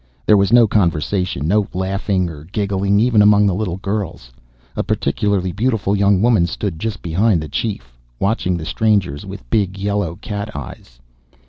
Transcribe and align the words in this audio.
There 0.25 0.35
was 0.35 0.51
no 0.51 0.67
conversation, 0.67 1.47
no 1.47 1.67
laughing 1.75 2.27
or 2.27 2.43
giggling 2.45 2.99
even 2.99 3.21
among 3.21 3.45
the 3.45 3.53
little 3.53 3.77
girls. 3.77 4.31
A 4.75 4.81
particularly 4.81 5.51
beautiful 5.51 5.95
young 5.95 6.23
woman 6.23 6.47
stood 6.47 6.79
just 6.79 7.03
behind 7.03 7.39
the 7.39 7.47
chief, 7.47 7.95
watching 8.17 8.57
the 8.57 8.65
strangers 8.65 9.27
with 9.27 9.47
big 9.51 9.77
yellow 9.77 10.15
cat 10.15 10.55
eyes. 10.55 10.99